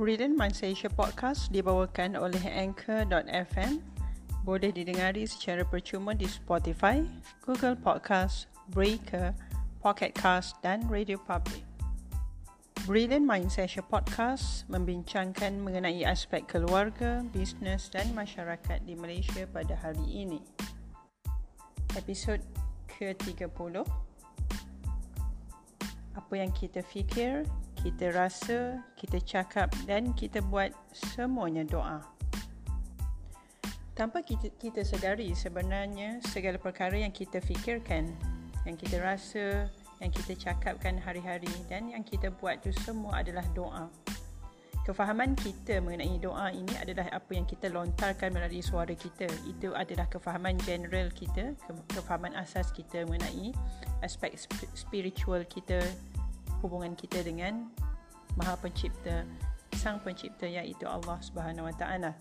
Brilliant 0.00 0.32
Minds 0.32 0.64
Asia 0.64 0.88
Podcast 0.88 1.52
dibawakan 1.52 2.16
oleh 2.16 2.40
Anchor.fm 2.48 3.84
Boleh 4.48 4.72
didengari 4.72 5.28
secara 5.28 5.60
percuma 5.60 6.16
di 6.16 6.24
Spotify, 6.24 7.04
Google 7.44 7.76
Podcast, 7.76 8.48
Breaker, 8.72 9.36
Pocket 9.84 10.16
Cast 10.16 10.56
dan 10.64 10.88
Radio 10.88 11.20
Public. 11.20 11.60
Brilliant 12.88 13.28
Minds 13.28 13.60
Asia 13.60 13.84
Podcast 13.84 14.64
membincangkan 14.72 15.60
mengenai 15.60 16.00
aspek 16.08 16.48
keluarga, 16.48 17.20
bisnes 17.36 17.92
dan 17.92 18.08
masyarakat 18.16 18.80
di 18.88 18.96
Malaysia 18.96 19.44
pada 19.52 19.76
hari 19.76 20.24
ini. 20.24 20.40
Episod 21.92 22.40
ke-30 22.88 23.84
Apa 26.16 26.34
yang 26.40 26.48
kita 26.56 26.80
fikir, 26.88 27.44
kita 27.80 28.12
rasa, 28.12 28.84
kita 29.00 29.16
cakap 29.24 29.72
dan 29.88 30.12
kita 30.12 30.44
buat 30.44 30.68
semuanya 30.92 31.64
doa. 31.64 32.04
Tanpa 33.96 34.20
kita, 34.20 34.52
kita 34.60 34.84
sedari 34.84 35.32
sebenarnya 35.32 36.20
segala 36.28 36.60
perkara 36.60 37.00
yang 37.00 37.12
kita 37.12 37.40
fikirkan, 37.40 38.12
yang 38.68 38.76
kita 38.76 39.00
rasa, 39.00 39.68
yang 40.00 40.12
kita 40.12 40.36
cakapkan 40.36 41.00
hari-hari 41.00 41.52
dan 41.72 41.88
yang 41.88 42.04
kita 42.04 42.28
buat 42.28 42.60
itu 42.60 42.72
semua 42.84 43.24
adalah 43.24 43.44
doa. 43.56 43.88
Kefahaman 44.84 45.36
kita 45.36 45.84
mengenai 45.84 46.16
doa 46.20 46.48
ini 46.52 46.72
adalah 46.80 47.08
apa 47.12 47.36
yang 47.36 47.44
kita 47.44 47.68
lontarkan 47.68 48.32
melalui 48.32 48.64
suara 48.64 48.92
kita. 48.96 49.28
Itu 49.44 49.76
adalah 49.76 50.08
kefahaman 50.08 50.56
general 50.64 51.12
kita, 51.12 51.52
kefahaman 51.92 52.32
asas 52.36 52.72
kita 52.72 53.04
mengenai 53.04 53.52
aspek 54.00 54.36
spiritual 54.72 55.44
kita 55.44 55.84
hubungan 56.60 56.96
kita 56.96 57.24
dengan 57.24 57.68
Maha 58.38 58.54
Pencipta, 58.60 59.26
Sang 59.74 59.98
Pencipta 60.00 60.46
iaitu 60.46 60.86
Allah 60.86 61.18
Subhanahu 61.24 61.66
Wa 61.66 61.74
Taala. 61.74 62.12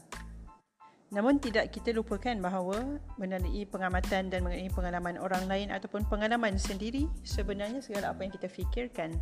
Namun 1.09 1.41
tidak 1.41 1.73
kita 1.73 1.89
lupakan 1.89 2.37
bahawa 2.37 3.01
melalui 3.17 3.65
pengamatan 3.65 4.29
dan 4.29 4.45
mengenai 4.45 4.69
pengalaman 4.69 5.17
orang 5.17 5.49
lain 5.49 5.73
ataupun 5.73 6.05
pengalaman 6.05 6.53
sendiri 6.61 7.09
sebenarnya 7.25 7.81
segala 7.81 8.13
apa 8.13 8.21
yang 8.25 8.33
kita 8.33 8.45
fikirkan 8.45 9.17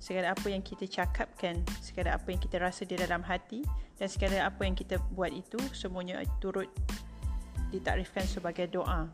segala 0.00 0.32
apa 0.32 0.48
yang 0.48 0.64
kita 0.64 0.88
cakapkan 0.88 1.60
segala 1.84 2.16
apa 2.16 2.32
yang 2.32 2.40
kita 2.40 2.56
rasa 2.56 2.88
di 2.88 2.96
dalam 2.96 3.20
hati 3.20 3.60
dan 4.00 4.08
segala 4.08 4.48
apa 4.48 4.64
yang 4.64 4.72
kita 4.72 4.96
buat 5.12 5.28
itu 5.28 5.60
semuanya 5.76 6.24
turut 6.40 6.66
ditakrifkan 7.70 8.26
sebagai 8.26 8.66
doa. 8.66 9.06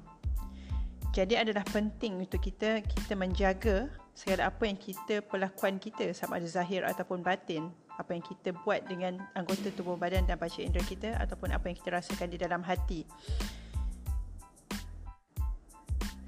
Jadi 1.13 1.35
adalah 1.37 1.67
penting 1.69 2.23
untuk 2.23 2.41
kita 2.41 2.81
kita 2.87 3.13
menjaga 3.19 3.91
segala 4.17 4.49
apa 4.49 4.65
yang 4.65 4.81
kita 4.81 5.21
perlakuan 5.21 5.77
kita 5.77 6.09
sama 6.17 6.41
ada 6.41 6.49
zahir 6.49 6.89
ataupun 6.89 7.21
batin 7.21 7.69
apa 8.01 8.17
yang 8.17 8.25
kita 8.25 8.57
buat 8.65 8.89
dengan 8.89 9.21
anggota 9.37 9.69
tubuh 9.77 10.01
badan 10.01 10.25
dan 10.25 10.41
baca 10.41 10.57
indera 10.57 10.81
kita 10.89 11.21
ataupun 11.21 11.53
apa 11.53 11.69
yang 11.69 11.77
kita 11.77 12.01
rasakan 12.01 12.33
di 12.33 12.41
dalam 12.41 12.65
hati 12.65 13.05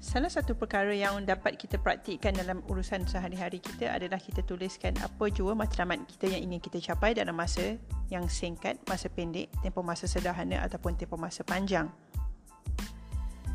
Salah 0.09 0.33
satu 0.33 0.57
perkara 0.57 0.89
yang 0.89 1.21
dapat 1.21 1.53
kita 1.53 1.77
praktikkan 1.77 2.33
dalam 2.33 2.65
urusan 2.65 3.05
sehari-hari 3.05 3.61
kita 3.61 3.93
adalah 3.93 4.17
kita 4.17 4.41
tuliskan 4.41 4.97
apa 5.05 5.29
jua 5.29 5.53
matlamat 5.53 6.01
kita 6.09 6.33
yang 6.33 6.49
ingin 6.49 6.57
kita 6.57 6.81
capai 6.81 7.13
dalam 7.13 7.37
masa 7.37 7.77
yang 8.09 8.25
singkat, 8.25 8.81
masa 8.89 9.05
pendek, 9.05 9.53
tempoh 9.61 9.85
masa 9.85 10.09
sederhana 10.09 10.65
ataupun 10.65 10.97
tempoh 10.97 11.21
masa 11.21 11.45
panjang. 11.45 11.93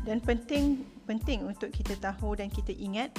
Dan 0.07 0.23
penting 0.23 0.87
penting 1.03 1.43
untuk 1.43 1.75
kita 1.75 1.99
tahu 1.99 2.39
dan 2.39 2.47
kita 2.47 2.71
ingat 2.71 3.11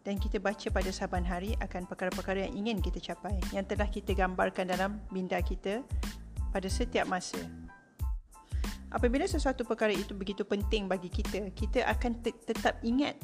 dan 0.00 0.16
kita 0.16 0.40
baca 0.40 0.68
pada 0.72 0.90
saban 0.90 1.24
hari 1.24 1.52
akan 1.60 1.84
perkara-perkara 1.84 2.48
yang 2.48 2.64
ingin 2.64 2.78
kita 2.80 3.12
capai 3.12 3.36
yang 3.52 3.68
telah 3.68 3.88
kita 3.88 4.16
gambarkan 4.16 4.72
dalam 4.72 4.96
minda 5.12 5.36
kita 5.44 5.84
pada 6.50 6.68
setiap 6.72 7.04
masa. 7.06 7.38
Apabila 8.90 9.22
sesuatu 9.22 9.62
perkara 9.62 9.94
itu 9.94 10.16
begitu 10.18 10.42
penting 10.42 10.90
bagi 10.90 11.06
kita, 11.06 11.54
kita 11.54 11.86
akan 11.86 12.26
te- 12.26 12.34
tetap 12.42 12.82
ingat 12.82 13.14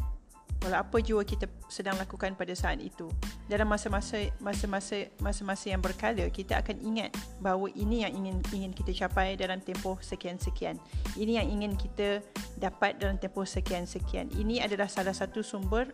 walau 0.63 0.79
apa 0.81 0.99
jua 1.05 1.27
kita 1.27 1.51
sedang 1.67 1.99
lakukan 1.99 2.39
pada 2.39 2.55
saat 2.55 2.79
itu. 2.79 3.11
Dalam 3.51 3.67
masa-masa 3.67 4.31
masa-masa 4.39 5.11
masa-masa 5.19 5.67
yang 5.67 5.83
berkala, 5.83 6.23
kita 6.31 6.63
akan 6.63 6.77
ingat 6.81 7.11
bahawa 7.43 7.67
ini 7.75 8.07
yang 8.07 8.15
ingin 8.15 8.37
ingin 8.55 8.73
kita 8.73 8.95
capai 9.07 9.35
dalam 9.35 9.59
tempoh 9.59 9.99
sekian-sekian. 9.99 10.79
Ini 11.19 11.43
yang 11.43 11.49
ingin 11.51 11.73
kita 11.75 12.23
dapat 12.63 13.03
dalam 13.03 13.19
tempoh 13.19 13.45
sekian-sekian. 13.45 14.33
Ini 14.39 14.63
adalah 14.63 14.87
salah 14.87 15.13
satu 15.13 15.43
sumber 15.43 15.91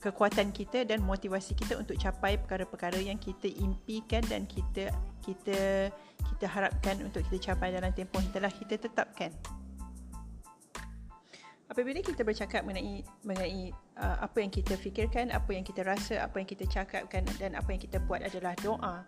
kekuatan 0.00 0.48
kita 0.50 0.88
dan 0.88 1.04
motivasi 1.04 1.52
kita 1.52 1.76
untuk 1.76 2.00
capai 2.00 2.40
perkara-perkara 2.40 2.96
yang 2.96 3.20
kita 3.20 3.52
impikan 3.60 4.24
dan 4.26 4.48
kita 4.48 4.88
kita 5.20 5.92
kita 6.24 6.46
harapkan 6.48 6.96
untuk 7.04 7.20
kita 7.28 7.52
capai 7.52 7.76
dalam 7.76 7.92
tempoh 7.92 8.18
yang 8.24 8.32
telah 8.32 8.48
kita 8.48 8.80
tetapkan. 8.80 9.28
Apabila 11.70 12.02
kita 12.02 12.26
bercakap 12.26 12.66
mengenai 12.66 13.06
mengenai 13.22 13.70
uh, 14.00 14.26
apa 14.26 14.42
yang 14.42 14.50
kita 14.50 14.74
fikirkan, 14.74 15.30
apa 15.30 15.54
yang 15.54 15.62
kita 15.62 15.86
rasa, 15.86 16.18
apa 16.18 16.42
yang 16.42 16.48
kita 16.48 16.66
cakapkan 16.66 17.22
dan 17.38 17.54
apa 17.54 17.68
yang 17.70 17.78
kita 17.78 18.02
buat 18.02 18.26
adalah 18.26 18.58
doa, 18.58 19.06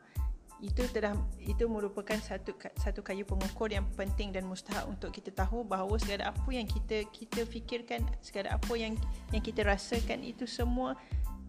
itu 0.62 0.86
telah 0.94 1.18
itu 1.42 1.66
merupakan 1.66 2.14
satu 2.22 2.54
satu 2.78 3.02
kayu 3.02 3.26
pengukur 3.26 3.66
yang 3.66 3.82
penting 3.98 4.30
dan 4.30 4.46
mustahak 4.46 4.86
untuk 4.86 5.10
kita 5.10 5.34
tahu 5.34 5.66
bahawa 5.66 5.98
segala 5.98 6.30
apa 6.30 6.50
yang 6.54 6.70
kita 6.70 7.02
kita 7.10 7.42
fikirkan 7.42 8.06
segala 8.22 8.54
apa 8.54 8.72
yang 8.78 8.94
yang 9.34 9.42
kita 9.42 9.66
rasakan 9.66 10.22
itu 10.22 10.46
semua 10.46 10.94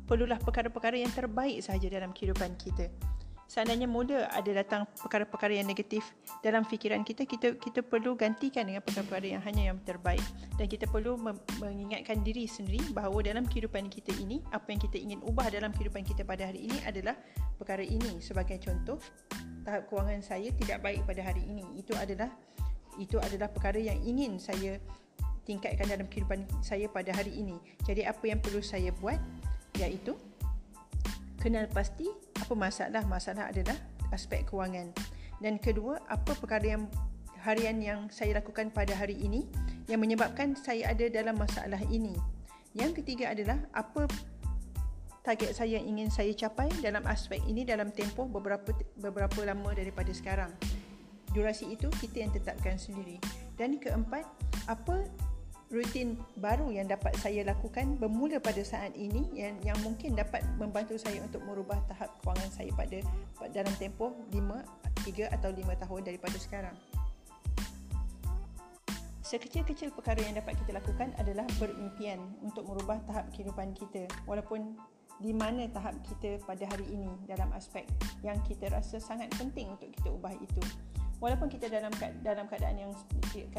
perlulah 0.10 0.42
perkara-perkara 0.42 0.98
yang 0.98 1.14
terbaik 1.14 1.62
sahaja 1.62 1.88
dalam 1.94 2.10
kehidupan 2.10 2.58
kita. 2.58 2.90
Seandainya 3.54 3.86
mula 3.86 4.26
ada 4.34 4.50
datang 4.50 4.90
perkara-perkara 4.98 5.62
yang 5.62 5.70
negatif 5.70 6.02
dalam 6.42 6.66
fikiran 6.66 7.06
kita 7.06 7.30
kita 7.30 7.54
kita 7.62 7.86
perlu 7.86 8.18
gantikan 8.18 8.66
dengan 8.66 8.82
perkara-perkara 8.82 9.30
yang 9.30 9.44
hanya 9.46 9.70
yang 9.70 9.78
terbaik. 9.86 10.26
Dan 10.58 10.66
kita 10.66 10.90
perlu 10.90 11.22
mengingatkan 11.62 12.26
diri 12.26 12.50
sendiri 12.50 12.82
bahawa 12.98 13.22
dalam 13.22 13.46
kehidupan 13.46 13.94
kita 13.94 14.10
ini 14.18 14.42
apa 14.50 14.74
yang 14.74 14.82
kita 14.82 14.98
ingin 14.98 15.20
ubah 15.22 15.54
dalam 15.54 15.70
kehidupan 15.70 16.02
kita 16.02 16.26
pada 16.26 16.50
hari 16.50 16.66
ini 16.66 16.82
adalah 16.82 17.14
perkara 17.64 17.88
ini. 17.88 18.20
Sebagai 18.20 18.60
contoh 18.60 19.00
tahap 19.64 19.88
kewangan 19.88 20.20
saya 20.20 20.52
tidak 20.60 20.84
baik 20.84 21.08
pada 21.08 21.24
hari 21.24 21.48
ini. 21.48 21.64
Itu 21.80 21.96
adalah 21.96 22.28
itu 23.00 23.16
adalah 23.24 23.48
perkara 23.48 23.80
yang 23.80 23.98
ingin 24.04 24.36
saya 24.38 24.76
tingkatkan 25.48 25.88
dalam 25.88 26.12
kehidupan 26.12 26.44
saya 26.60 26.92
pada 26.92 27.16
hari 27.16 27.40
ini. 27.40 27.56
Jadi 27.88 28.04
apa 28.04 28.28
yang 28.28 28.44
perlu 28.44 28.60
saya 28.60 28.92
buat 29.00 29.18
iaitu 29.80 30.20
kenal 31.40 31.72
pasti 31.72 32.12
apa 32.36 32.52
masalah. 32.52 33.08
Masalah 33.08 33.48
adalah 33.48 33.80
aspek 34.12 34.44
kewangan. 34.44 34.92
Dan 35.40 35.56
kedua 35.56 36.04
apa 36.12 36.36
perkara 36.36 36.76
yang 36.76 36.84
harian 37.44 37.80
yang 37.80 38.00
saya 38.12 38.40
lakukan 38.40 38.72
pada 38.72 38.96
hari 38.96 39.20
ini 39.20 39.48
yang 39.92 40.00
menyebabkan 40.00 40.56
saya 40.56 40.92
ada 40.92 41.08
dalam 41.08 41.40
masalah 41.40 41.80
ini. 41.88 42.16
Yang 42.76 43.04
ketiga 43.04 43.36
adalah 43.36 43.60
apa 43.76 44.08
target 45.24 45.56
saya 45.56 45.80
yang 45.80 45.96
ingin 45.96 46.12
saya 46.12 46.36
capai 46.36 46.68
dalam 46.84 47.02
aspek 47.08 47.40
ini 47.48 47.64
dalam 47.64 47.96
tempoh 47.96 48.28
beberapa 48.28 48.76
beberapa 49.00 49.40
lama 49.48 49.72
daripada 49.72 50.12
sekarang. 50.12 50.52
Durasi 51.32 51.72
itu 51.74 51.88
kita 51.98 52.28
yang 52.28 52.32
tetapkan 52.36 52.76
sendiri. 52.76 53.18
Dan 53.56 53.80
keempat 53.80 54.28
apa 54.68 55.08
rutin 55.74 56.20
baru 56.38 56.70
yang 56.70 56.86
dapat 56.86 57.18
saya 57.18 57.42
lakukan 57.42 57.98
bermula 57.98 58.38
pada 58.38 58.62
saat 58.62 58.94
ini 58.94 59.26
yang 59.34 59.58
yang 59.66 59.80
mungkin 59.82 60.14
dapat 60.14 60.46
membantu 60.62 61.00
saya 61.02 61.24
untuk 61.26 61.42
merubah 61.42 61.82
tahap 61.90 62.14
kewangan 62.22 62.52
saya 62.54 62.70
pada 62.78 63.02
dalam 63.50 63.74
tempoh 63.82 64.14
5 64.30 64.38
3 65.10 65.34
atau 65.34 65.50
5 65.50 65.82
tahun 65.82 66.02
daripada 66.06 66.38
sekarang. 66.38 66.76
Sekecil-kecil 69.24 69.90
perkara 69.98 70.22
yang 70.22 70.38
dapat 70.38 70.54
kita 70.62 70.78
lakukan 70.78 71.10
adalah 71.18 71.48
berimpian 71.58 72.22
untuk 72.46 72.70
merubah 72.70 73.02
tahap 73.10 73.34
kehidupan 73.34 73.74
kita. 73.74 74.06
Walaupun 74.30 74.78
di 75.24 75.32
mana 75.32 75.64
tahap 75.72 75.96
kita 76.04 76.44
pada 76.44 76.68
hari 76.68 76.84
ini 76.92 77.08
dalam 77.24 77.48
aspek 77.56 77.88
yang 78.28 78.36
kita 78.44 78.68
rasa 78.68 79.00
sangat 79.00 79.32
penting 79.40 79.72
untuk 79.72 79.88
kita 79.96 80.12
ubah 80.12 80.36
itu. 80.36 80.60
Walaupun 81.24 81.48
kita 81.48 81.72
dalam 81.72 81.96
dalam 82.20 82.52
keadaan 82.52 82.76
yang 82.76 82.92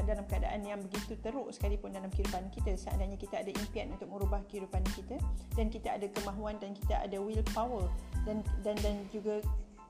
dalam 0.04 0.28
keadaan 0.28 0.60
yang 0.60 0.76
begitu 0.84 1.16
teruk 1.24 1.48
sekalipun 1.48 1.96
dalam 1.96 2.12
kehidupan 2.12 2.52
kita 2.52 2.76
seandainya 2.76 3.16
kita 3.16 3.40
ada 3.40 3.48
impian 3.48 3.88
untuk 3.96 4.12
merubah 4.12 4.44
kehidupan 4.52 4.84
kita 4.92 5.16
dan 5.56 5.72
kita 5.72 5.96
ada 5.96 6.04
kemahuan 6.12 6.60
dan 6.60 6.76
kita 6.76 7.00
ada 7.00 7.16
willpower 7.16 7.88
dan 8.28 8.44
dan 8.60 8.76
dan 8.84 9.00
juga 9.08 9.40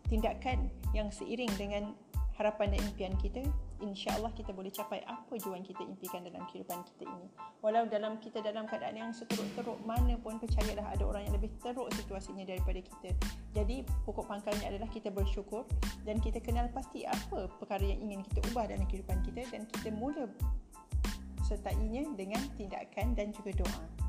tindakan 0.06 0.70
yang 0.94 1.10
seiring 1.10 1.50
dengan 1.58 1.98
harapan 2.38 2.78
dan 2.78 2.80
impian 2.94 3.14
kita 3.18 3.42
insya-Allah 3.84 4.32
kita 4.32 4.56
boleh 4.56 4.72
capai 4.72 5.04
apa 5.04 5.36
jua 5.36 5.60
yang 5.60 5.66
kita 5.68 5.84
impikan 5.84 6.24
dalam 6.24 6.42
kehidupan 6.48 6.80
kita 6.88 7.04
ini. 7.04 7.28
Walau 7.60 7.84
dalam 7.84 8.16
kita 8.18 8.40
dalam 8.40 8.64
keadaan 8.64 8.96
yang 8.96 9.10
seteruk-teruk 9.12 9.76
mana 9.84 10.16
pun 10.18 10.40
percayalah 10.40 10.88
ada 10.88 11.04
orang 11.04 11.28
yang 11.28 11.34
lebih 11.36 11.52
teruk 11.60 11.92
situasinya 11.92 12.48
daripada 12.48 12.80
kita. 12.80 13.12
Jadi 13.52 13.84
pokok 14.08 14.24
pangkalnya 14.24 14.72
adalah 14.72 14.88
kita 14.88 15.12
bersyukur 15.12 15.68
dan 16.08 16.18
kita 16.18 16.40
kenal 16.40 16.66
pasti 16.72 17.04
apa 17.04 17.46
perkara 17.60 17.84
yang 17.84 18.00
ingin 18.10 18.20
kita 18.24 18.40
ubah 18.50 18.66
dalam 18.66 18.88
kehidupan 18.88 19.20
kita 19.22 19.44
dan 19.52 19.68
kita 19.68 19.92
mula 19.92 20.26
sertainya 21.44 22.08
dengan 22.16 22.40
tindakan 22.56 23.12
dan 23.12 23.30
juga 23.30 23.52
doa. 23.60 24.03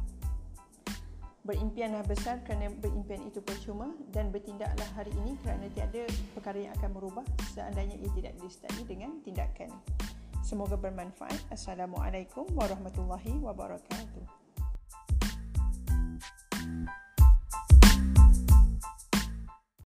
Berimpianlah 1.46 2.02
besar 2.10 2.42
kerana 2.42 2.74
berimpian 2.82 3.22
itu 3.22 3.38
percuma 3.38 3.94
dan 4.10 4.34
bertindaklah 4.34 4.90
hari 4.98 5.14
ini 5.14 5.38
kerana 5.46 5.70
tiada 5.78 6.10
perkara 6.34 6.58
yang 6.58 6.74
akan 6.82 6.90
merubah 6.98 7.26
seandainya 7.54 8.02
ia 8.02 8.10
tidak 8.18 8.34
disertai 8.42 8.82
dengan 8.90 9.22
tindakan. 9.22 9.70
Semoga 10.42 10.74
bermanfaat. 10.74 11.38
Assalamualaikum 11.54 12.50
warahmatullahi 12.58 13.38
wabarakatuh. 13.46 14.45